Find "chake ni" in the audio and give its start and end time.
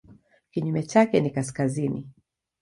0.83-1.29